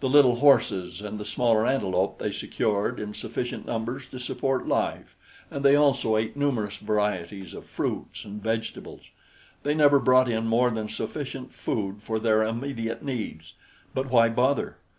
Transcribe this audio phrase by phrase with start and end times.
[0.00, 5.14] The little horses and the smaller antelope they secured in sufficient numbers to support life,
[5.50, 9.10] and they also ate numerous varieties of fruits and vegetables.
[9.64, 13.52] They never brought in more than sufficient food for their immediate needs;
[13.94, 14.78] but why bother?